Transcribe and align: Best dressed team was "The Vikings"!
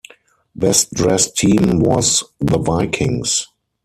Best 0.55 0.91
dressed 0.95 1.37
team 1.37 1.77
was 1.79 2.23
"The 2.39 2.57
Vikings"! 2.57 3.45